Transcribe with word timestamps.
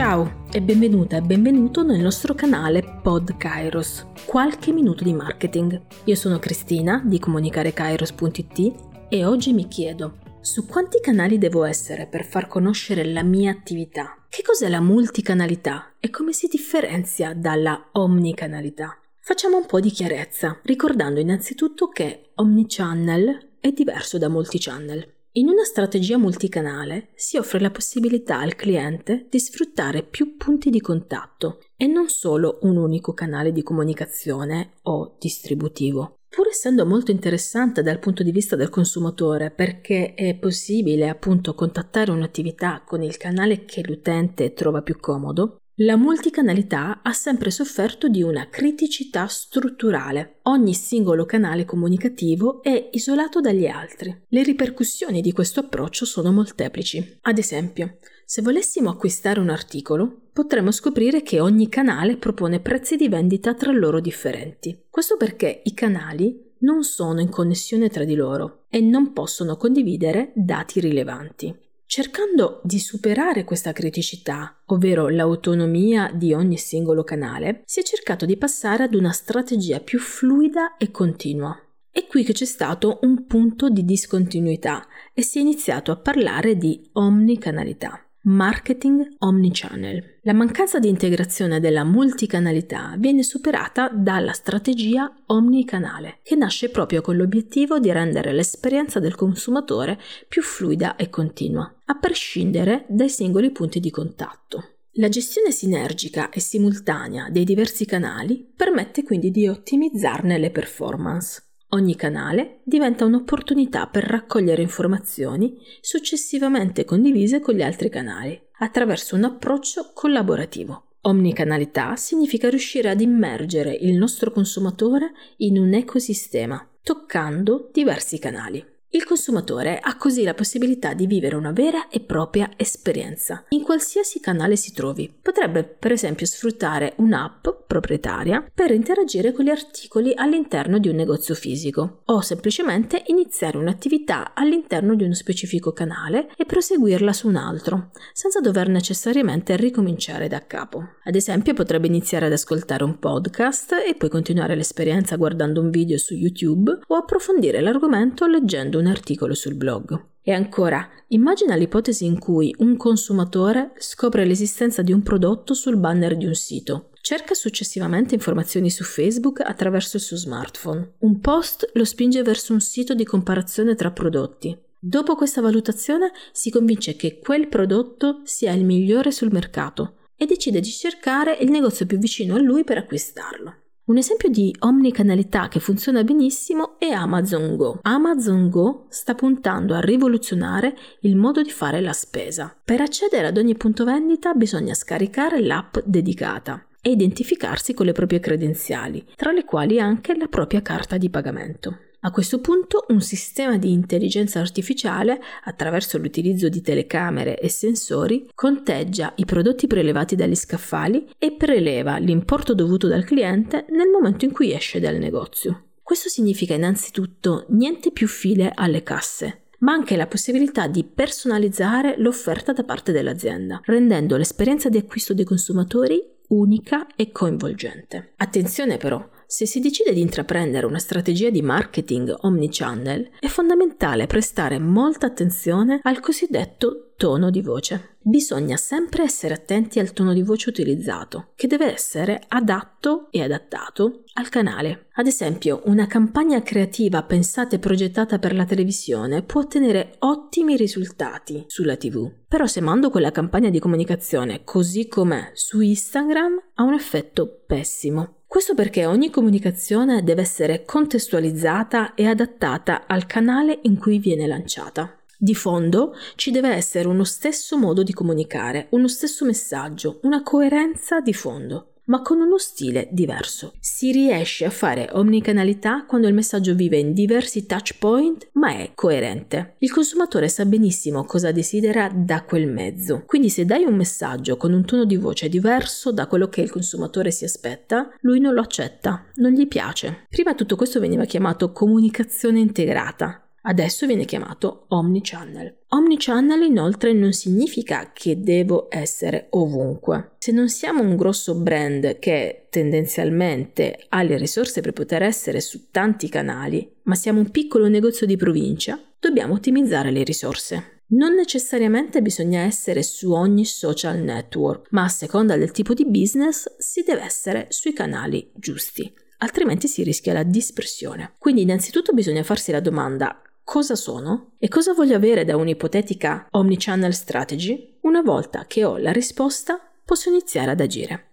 Ciao 0.00 0.46
e 0.50 0.62
benvenuta 0.62 1.18
e 1.18 1.20
benvenuto 1.20 1.82
nel 1.82 2.00
nostro 2.00 2.32
canale 2.32 3.00
Pod 3.02 3.36
Kairos, 3.36 4.06
qualche 4.24 4.72
minuto 4.72 5.04
di 5.04 5.12
marketing. 5.12 5.78
Io 6.04 6.14
sono 6.14 6.38
Cristina 6.38 7.02
di 7.04 7.18
comunicarekairos.it 7.18 8.74
e 9.10 9.24
oggi 9.26 9.52
mi 9.52 9.68
chiedo 9.68 10.16
su 10.40 10.64
quanti 10.64 11.00
canali 11.02 11.36
devo 11.36 11.64
essere 11.64 12.06
per 12.06 12.24
far 12.24 12.46
conoscere 12.46 13.04
la 13.04 13.22
mia 13.22 13.50
attività? 13.50 14.24
Che 14.30 14.40
cos'è 14.40 14.70
la 14.70 14.80
multicanalità 14.80 15.96
e 16.00 16.08
come 16.08 16.32
si 16.32 16.48
differenzia 16.48 17.34
dalla 17.34 17.90
omnicanalità? 17.92 18.98
Facciamo 19.18 19.58
un 19.58 19.66
po' 19.66 19.80
di 19.80 19.90
chiarezza, 19.90 20.60
ricordando 20.62 21.20
innanzitutto 21.20 21.88
che 21.88 22.30
omnichannel 22.36 23.56
è 23.60 23.70
diverso 23.70 24.16
da 24.16 24.30
multichannel. 24.30 25.18
In 25.34 25.48
una 25.48 25.62
strategia 25.62 26.18
multicanale 26.18 27.10
si 27.14 27.36
offre 27.36 27.60
la 27.60 27.70
possibilità 27.70 28.40
al 28.40 28.56
cliente 28.56 29.28
di 29.30 29.38
sfruttare 29.38 30.02
più 30.02 30.36
punti 30.36 30.70
di 30.70 30.80
contatto 30.80 31.60
e 31.76 31.86
non 31.86 32.08
solo 32.08 32.58
un 32.62 32.76
unico 32.76 33.12
canale 33.12 33.52
di 33.52 33.62
comunicazione 33.62 34.78
o 34.82 35.14
distributivo. 35.20 36.16
Pur 36.28 36.48
essendo 36.48 36.84
molto 36.84 37.12
interessante 37.12 37.82
dal 37.82 38.00
punto 38.00 38.24
di 38.24 38.32
vista 38.32 38.56
del 38.56 38.70
consumatore 38.70 39.52
perché 39.52 40.14
è 40.14 40.34
possibile 40.36 41.08
appunto 41.08 41.54
contattare 41.54 42.10
un'attività 42.10 42.82
con 42.84 43.02
il 43.02 43.16
canale 43.16 43.64
che 43.64 43.82
l'utente 43.84 44.52
trova 44.52 44.82
più 44.82 44.98
comodo, 44.98 45.59
la 45.82 45.96
multicanalità 45.96 47.00
ha 47.02 47.12
sempre 47.12 47.50
sofferto 47.50 48.08
di 48.08 48.22
una 48.22 48.48
criticità 48.50 49.26
strutturale. 49.28 50.40
Ogni 50.42 50.74
singolo 50.74 51.24
canale 51.24 51.64
comunicativo 51.64 52.62
è 52.62 52.90
isolato 52.92 53.40
dagli 53.40 53.66
altri. 53.66 54.24
Le 54.28 54.42
ripercussioni 54.42 55.22
di 55.22 55.32
questo 55.32 55.60
approccio 55.60 56.04
sono 56.04 56.32
molteplici. 56.32 57.18
Ad 57.22 57.38
esempio, 57.38 57.96
se 58.26 58.42
volessimo 58.42 58.90
acquistare 58.90 59.40
un 59.40 59.48
articolo, 59.48 60.28
potremmo 60.34 60.70
scoprire 60.70 61.22
che 61.22 61.40
ogni 61.40 61.70
canale 61.70 62.18
propone 62.18 62.60
prezzi 62.60 62.96
di 62.96 63.08
vendita 63.08 63.54
tra 63.54 63.72
loro 63.72 64.00
differenti. 64.00 64.84
Questo 64.90 65.16
perché 65.16 65.62
i 65.64 65.72
canali 65.72 66.56
non 66.58 66.82
sono 66.82 67.20
in 67.20 67.30
connessione 67.30 67.88
tra 67.88 68.04
di 68.04 68.14
loro 68.14 68.64
e 68.68 68.80
non 68.80 69.14
possono 69.14 69.56
condividere 69.56 70.32
dati 70.34 70.78
rilevanti. 70.78 71.68
Cercando 71.92 72.60
di 72.62 72.78
superare 72.78 73.42
questa 73.42 73.72
criticità, 73.72 74.62
ovvero 74.66 75.08
l'autonomia 75.08 76.12
di 76.14 76.32
ogni 76.32 76.56
singolo 76.56 77.02
canale, 77.02 77.64
si 77.64 77.80
è 77.80 77.82
cercato 77.82 78.26
di 78.26 78.36
passare 78.36 78.84
ad 78.84 78.94
una 78.94 79.10
strategia 79.10 79.80
più 79.80 79.98
fluida 79.98 80.76
e 80.76 80.92
continua. 80.92 81.60
È 81.90 82.06
qui 82.06 82.22
che 82.22 82.32
c'è 82.32 82.44
stato 82.44 83.00
un 83.02 83.26
punto 83.26 83.68
di 83.68 83.84
discontinuità 83.84 84.86
e 85.12 85.22
si 85.22 85.38
è 85.38 85.40
iniziato 85.40 85.90
a 85.90 85.96
parlare 85.96 86.56
di 86.56 86.88
omnicanalità. 86.92 88.09
Marketing 88.22 89.14
omnichannel. 89.20 90.18
La 90.24 90.34
mancanza 90.34 90.78
di 90.78 90.90
integrazione 90.90 91.58
della 91.58 91.84
multicanalità 91.84 92.94
viene 92.98 93.22
superata 93.22 93.88
dalla 93.88 94.32
strategia 94.32 95.10
omnicanale, 95.26 96.18
che 96.22 96.34
nasce 96.34 96.68
proprio 96.68 97.00
con 97.00 97.16
l'obiettivo 97.16 97.78
di 97.78 97.90
rendere 97.90 98.34
l'esperienza 98.34 99.00
del 99.00 99.14
consumatore 99.14 99.98
più 100.28 100.42
fluida 100.42 100.96
e 100.96 101.08
continua, 101.08 101.74
a 101.86 101.98
prescindere 101.98 102.84
dai 102.90 103.08
singoli 103.08 103.52
punti 103.52 103.80
di 103.80 103.90
contatto. 103.90 104.80
La 104.94 105.08
gestione 105.08 105.50
sinergica 105.50 106.28
e 106.28 106.40
simultanea 106.40 107.30
dei 107.30 107.44
diversi 107.44 107.86
canali 107.86 108.52
permette 108.54 109.02
quindi 109.02 109.30
di 109.30 109.48
ottimizzarne 109.48 110.36
le 110.36 110.50
performance. 110.50 111.49
Ogni 111.72 111.94
canale 111.94 112.60
diventa 112.64 113.04
un'opportunità 113.04 113.86
per 113.86 114.02
raccogliere 114.02 114.60
informazioni 114.60 115.56
successivamente 115.80 116.84
condivise 116.84 117.38
con 117.38 117.54
gli 117.54 117.62
altri 117.62 117.88
canali, 117.88 118.40
attraverso 118.58 119.14
un 119.14 119.22
approccio 119.22 119.92
collaborativo. 119.94 120.86
Omnicanalità 121.02 121.94
significa 121.94 122.50
riuscire 122.50 122.90
ad 122.90 123.00
immergere 123.00 123.72
il 123.72 123.94
nostro 123.94 124.32
consumatore 124.32 125.12
in 125.38 125.58
un 125.58 125.72
ecosistema, 125.72 126.68
toccando 126.82 127.70
diversi 127.72 128.18
canali. 128.18 128.66
Il 128.92 129.04
consumatore 129.04 129.78
ha 129.78 129.96
così 129.96 130.24
la 130.24 130.34
possibilità 130.34 130.94
di 130.94 131.06
vivere 131.06 131.36
una 131.36 131.52
vera 131.52 131.88
e 131.88 132.00
propria 132.00 132.50
esperienza 132.56 133.44
in 133.50 133.62
qualsiasi 133.62 134.18
canale 134.18 134.56
si 134.56 134.72
trovi. 134.72 135.08
Potrebbe 135.22 135.62
per 135.62 135.92
esempio 135.92 136.26
sfruttare 136.26 136.94
un'app 136.96 137.46
proprietaria 137.68 138.44
per 138.52 138.72
interagire 138.72 139.30
con 139.30 139.44
gli 139.44 139.48
articoli 139.48 140.12
all'interno 140.16 140.78
di 140.78 140.88
un 140.88 140.96
negozio 140.96 141.36
fisico 141.36 142.02
o 142.06 142.20
semplicemente 142.20 143.04
iniziare 143.06 143.58
un'attività 143.58 144.34
all'interno 144.34 144.96
di 144.96 145.04
uno 145.04 145.14
specifico 145.14 145.72
canale 145.72 146.28
e 146.36 146.44
proseguirla 146.44 147.12
su 147.12 147.28
un 147.28 147.36
altro, 147.36 147.92
senza 148.12 148.40
dover 148.40 148.68
necessariamente 148.68 149.54
ricominciare 149.54 150.26
da 150.26 150.44
capo. 150.44 150.96
Ad 151.04 151.14
esempio 151.14 151.54
potrebbe 151.54 151.86
iniziare 151.86 152.26
ad 152.26 152.32
ascoltare 152.32 152.82
un 152.82 152.98
podcast 152.98 153.74
e 153.86 153.94
poi 153.94 154.08
continuare 154.08 154.56
l'esperienza 154.56 155.14
guardando 155.14 155.60
un 155.60 155.70
video 155.70 155.96
su 155.96 156.14
YouTube 156.14 156.76
o 156.88 156.96
approfondire 156.96 157.60
l'argomento 157.60 158.26
leggendo 158.26 158.79
un 158.80 158.86
articolo 158.86 159.34
sul 159.34 159.54
blog. 159.54 160.08
E 160.22 160.32
ancora, 160.32 160.88
immagina 161.08 161.54
l'ipotesi 161.54 162.04
in 162.04 162.18
cui 162.18 162.54
un 162.58 162.76
consumatore 162.76 163.72
scopre 163.78 164.24
l'esistenza 164.24 164.82
di 164.82 164.92
un 164.92 165.02
prodotto 165.02 165.54
sul 165.54 165.76
banner 165.76 166.16
di 166.16 166.26
un 166.26 166.34
sito. 166.34 166.90
Cerca 167.00 167.34
successivamente 167.34 168.14
informazioni 168.14 168.68
su 168.70 168.84
Facebook 168.84 169.40
attraverso 169.40 169.96
il 169.96 170.02
suo 170.02 170.16
smartphone. 170.16 170.94
Un 170.98 171.20
post 171.20 171.70
lo 171.74 171.84
spinge 171.84 172.22
verso 172.22 172.52
un 172.52 172.60
sito 172.60 172.94
di 172.94 173.04
comparazione 173.04 173.74
tra 173.74 173.90
prodotti. 173.90 174.56
Dopo 174.78 175.14
questa 175.14 175.40
valutazione 175.40 176.12
si 176.32 176.50
convince 176.50 176.96
che 176.96 177.18
quel 177.18 177.48
prodotto 177.48 178.20
sia 178.24 178.52
il 178.52 178.64
migliore 178.64 179.10
sul 179.10 179.30
mercato 179.32 179.96
e 180.16 180.26
decide 180.26 180.60
di 180.60 180.70
cercare 180.70 181.36
il 181.40 181.50
negozio 181.50 181.86
più 181.86 181.98
vicino 181.98 182.34
a 182.34 182.40
lui 182.40 182.62
per 182.62 182.76
acquistarlo. 182.76 183.54
Un 183.90 183.96
esempio 183.96 184.28
di 184.28 184.54
omnicanalità 184.60 185.48
che 185.48 185.58
funziona 185.58 186.04
benissimo 186.04 186.78
è 186.78 186.90
Amazon 186.90 187.56
Go. 187.56 187.80
Amazon 187.82 188.48
Go 188.48 188.86
sta 188.88 189.16
puntando 189.16 189.74
a 189.74 189.80
rivoluzionare 189.80 190.76
il 191.00 191.16
modo 191.16 191.42
di 191.42 191.50
fare 191.50 191.80
la 191.80 191.92
spesa. 191.92 192.56
Per 192.64 192.80
accedere 192.80 193.26
ad 193.26 193.36
ogni 193.36 193.56
punto 193.56 193.84
vendita 193.84 194.32
bisogna 194.34 194.74
scaricare 194.74 195.42
l'app 195.42 195.78
dedicata 195.82 196.64
e 196.80 196.92
identificarsi 196.92 197.74
con 197.74 197.84
le 197.84 197.90
proprie 197.90 198.20
credenziali, 198.20 199.04
tra 199.16 199.32
le 199.32 199.44
quali 199.44 199.80
anche 199.80 200.16
la 200.16 200.28
propria 200.28 200.62
carta 200.62 200.96
di 200.96 201.10
pagamento. 201.10 201.76
A 202.02 202.10
questo 202.12 202.40
punto 202.40 202.86
un 202.88 203.02
sistema 203.02 203.58
di 203.58 203.72
intelligenza 203.72 204.40
artificiale, 204.40 205.20
attraverso 205.44 205.98
l'utilizzo 205.98 206.48
di 206.48 206.62
telecamere 206.62 207.38
e 207.38 207.50
sensori, 207.50 208.26
conteggia 208.34 209.12
i 209.16 209.26
prodotti 209.26 209.66
prelevati 209.66 210.16
dagli 210.16 210.34
scaffali 210.34 211.10
e 211.18 211.32
preleva 211.32 211.98
l'importo 211.98 212.54
dovuto 212.54 212.88
dal 212.88 213.04
cliente 213.04 213.66
nel 213.68 213.90
momento 213.90 214.24
in 214.24 214.32
cui 214.32 214.54
esce 214.54 214.80
dal 214.80 214.96
negozio. 214.96 215.64
Questo 215.82 216.08
significa 216.08 216.54
innanzitutto 216.54 217.44
niente 217.50 217.90
più 217.90 218.08
file 218.08 218.50
alle 218.54 218.82
casse, 218.82 219.42
ma 219.58 219.72
anche 219.72 219.94
la 219.94 220.06
possibilità 220.06 220.68
di 220.68 220.84
personalizzare 220.84 221.96
l'offerta 221.98 222.54
da 222.54 222.64
parte 222.64 222.92
dell'azienda, 222.92 223.60
rendendo 223.64 224.16
l'esperienza 224.16 224.70
di 224.70 224.78
acquisto 224.78 225.12
dei 225.12 225.26
consumatori 225.26 226.02
unica 226.28 226.86
e 226.96 227.10
coinvolgente. 227.12 228.12
Attenzione 228.16 228.76
però, 228.78 229.06
se 229.30 229.46
si 229.46 229.60
decide 229.60 229.92
di 229.92 230.00
intraprendere 230.00 230.66
una 230.66 230.80
strategia 230.80 231.30
di 231.30 231.40
marketing 231.40 232.12
omnichannel, 232.22 233.10
è 233.20 233.28
fondamentale 233.28 234.08
prestare 234.08 234.58
molta 234.58 235.06
attenzione 235.06 235.78
al 235.84 236.00
cosiddetto 236.00 236.94
tono 236.96 237.30
di 237.30 237.40
voce. 237.40 237.98
Bisogna 238.02 238.56
sempre 238.56 239.04
essere 239.04 239.34
attenti 239.34 239.78
al 239.78 239.92
tono 239.92 240.12
di 240.14 240.22
voce 240.22 240.48
utilizzato, 240.48 241.28
che 241.36 241.46
deve 241.46 241.72
essere 241.72 242.20
adatto 242.26 243.06
e 243.12 243.22
adattato 243.22 244.02
al 244.14 244.28
canale. 244.30 244.88
Ad 244.94 245.06
esempio, 245.06 245.62
una 245.66 245.86
campagna 245.86 246.42
creativa 246.42 247.04
pensata 247.04 247.54
e 247.54 247.60
progettata 247.60 248.18
per 248.18 248.34
la 248.34 248.44
televisione 248.44 249.22
può 249.22 249.42
ottenere 249.42 249.94
ottimi 250.00 250.56
risultati 250.56 251.44
sulla 251.46 251.76
TV. 251.76 252.10
Però 252.26 252.46
se 252.46 252.60
mando 252.60 252.90
quella 252.90 253.12
campagna 253.12 253.48
di 253.48 253.60
comunicazione 253.60 254.42
così 254.42 254.88
com'è 254.88 255.30
su 255.34 255.60
Instagram 255.60 256.36
ha 256.54 256.64
un 256.64 256.74
effetto 256.74 257.44
pessimo. 257.46 258.16
Questo 258.30 258.54
perché 258.54 258.86
ogni 258.86 259.10
comunicazione 259.10 260.04
deve 260.04 260.22
essere 260.22 260.64
contestualizzata 260.64 261.94
e 261.94 262.06
adattata 262.06 262.86
al 262.86 263.04
canale 263.04 263.58
in 263.62 263.76
cui 263.76 263.98
viene 263.98 264.28
lanciata. 264.28 264.96
Di 265.18 265.34
fondo 265.34 265.96
ci 266.14 266.30
deve 266.30 266.50
essere 266.50 266.86
uno 266.86 267.02
stesso 267.02 267.58
modo 267.58 267.82
di 267.82 267.92
comunicare, 267.92 268.68
uno 268.70 268.86
stesso 268.86 269.24
messaggio, 269.24 269.98
una 270.02 270.22
coerenza 270.22 271.00
di 271.00 271.12
fondo 271.12 271.69
ma 271.90 272.02
con 272.02 272.20
uno 272.20 272.38
stile 272.38 272.88
diverso. 272.92 273.52
Si 273.58 273.90
riesce 273.90 274.44
a 274.44 274.50
fare 274.50 274.88
omnicanalità 274.92 275.84
quando 275.86 276.06
il 276.06 276.14
messaggio 276.14 276.54
vive 276.54 276.78
in 276.78 276.92
diversi 276.92 277.46
touch 277.46 277.78
point, 277.78 278.28
ma 278.34 278.56
è 278.56 278.70
coerente. 278.74 279.56
Il 279.58 279.72
consumatore 279.72 280.28
sa 280.28 280.44
benissimo 280.46 281.04
cosa 281.04 281.32
desidera 281.32 281.90
da 281.92 282.22
quel 282.22 282.48
mezzo. 282.48 283.02
Quindi 283.06 283.28
se 283.28 283.44
dai 283.44 283.64
un 283.64 283.74
messaggio 283.74 284.36
con 284.36 284.52
un 284.52 284.64
tono 284.64 284.84
di 284.84 284.96
voce 284.96 285.28
diverso 285.28 285.90
da 285.90 286.06
quello 286.06 286.28
che 286.28 286.40
il 286.40 286.50
consumatore 286.50 287.10
si 287.10 287.24
aspetta, 287.24 287.90
lui 288.02 288.20
non 288.20 288.34
lo 288.34 288.40
accetta, 288.40 289.06
non 289.16 289.32
gli 289.32 289.48
piace. 289.48 290.06
Prima 290.08 290.34
tutto 290.34 290.54
questo 290.54 290.78
veniva 290.78 291.04
chiamato 291.04 291.50
comunicazione 291.50 292.38
integrata. 292.38 293.24
Adesso 293.42 293.86
viene 293.86 294.04
chiamato 294.04 294.66
omnichannel. 294.68 295.60
Omnichannel 295.68 296.42
inoltre 296.42 296.92
non 296.92 297.12
significa 297.12 297.90
che 297.94 298.20
devo 298.20 298.66
essere 298.68 299.28
ovunque. 299.30 300.12
Se 300.18 300.30
non 300.30 300.48
siamo 300.48 300.82
un 300.82 300.94
grosso 300.96 301.34
brand 301.36 301.98
che 301.98 302.48
tendenzialmente 302.50 303.86
ha 303.88 304.02
le 304.02 304.18
risorse 304.18 304.60
per 304.60 304.72
poter 304.72 305.02
essere 305.02 305.40
su 305.40 305.70
tanti 305.70 306.08
canali, 306.10 306.70
ma 306.82 306.94
siamo 306.94 307.20
un 307.20 307.30
piccolo 307.30 307.68
negozio 307.68 308.06
di 308.06 308.16
provincia, 308.16 308.78
dobbiamo 308.98 309.34
ottimizzare 309.34 309.90
le 309.90 310.02
risorse. 310.02 310.82
Non 310.92 311.14
necessariamente 311.14 312.02
bisogna 312.02 312.40
essere 312.40 312.82
su 312.82 313.12
ogni 313.12 313.44
social 313.44 313.98
network, 313.98 314.66
ma 314.70 314.84
a 314.84 314.88
seconda 314.88 315.36
del 315.36 315.52
tipo 315.52 315.72
di 315.72 315.86
business 315.86 316.56
si 316.58 316.82
deve 316.82 317.02
essere 317.02 317.46
sui 317.50 317.72
canali 317.72 318.32
giusti, 318.34 318.92
altrimenti 319.18 319.68
si 319.68 319.84
rischia 319.84 320.12
la 320.12 320.24
dispersione. 320.24 321.14
Quindi 321.16 321.42
innanzitutto 321.42 321.92
bisogna 321.92 322.24
farsi 322.24 322.50
la 322.50 322.58
domanda 322.58 323.22
cosa 323.50 323.74
sono 323.74 324.34
e 324.38 324.46
cosa 324.46 324.74
voglio 324.74 324.94
avere 324.94 325.24
da 325.24 325.34
un'ipotetica 325.34 326.28
omnichannel 326.30 326.94
strategy. 326.94 327.78
Una 327.80 328.00
volta 328.00 328.44
che 328.46 328.64
ho 328.64 328.76
la 328.76 328.92
risposta, 328.92 329.58
posso 329.84 330.08
iniziare 330.08 330.52
ad 330.52 330.60
agire. 330.60 331.06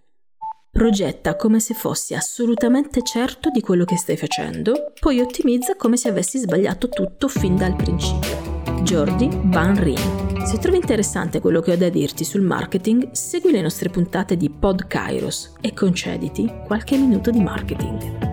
Progetta 0.69 1.35
come 1.35 1.59
se 1.59 1.73
fossi 1.73 2.13
assolutamente 2.13 3.01
certo 3.01 3.49
di 3.49 3.59
quello 3.59 3.85
che 3.85 3.97
stai 3.97 4.17
facendo, 4.17 4.93
poi 4.99 5.19
ottimizza 5.19 5.75
come 5.75 5.97
se 5.97 6.09
avessi 6.09 6.37
sbagliato 6.37 6.89
tutto 6.89 7.27
fin 7.27 7.55
dal 7.55 7.75
principio. 7.75 8.61
Jordi 8.83 9.27
Van 9.45 9.75
Ryn. 9.75 10.45
Se 10.45 10.59
trovi 10.59 10.77
interessante 10.77 11.41
quello 11.41 11.59
che 11.59 11.71
ho 11.71 11.75
da 11.75 11.89
dirti 11.89 12.23
sul 12.23 12.41
marketing, 12.41 13.13
segui 13.13 13.51
le 13.51 13.61
nostre 13.61 13.89
puntate 13.89 14.37
di 14.37 14.51
Pod 14.51 14.85
Kairos 14.85 15.53
e 15.59 15.73
concediti 15.73 16.53
qualche 16.67 16.97
minuto 16.97 17.31
di 17.31 17.41
marketing. 17.41 18.26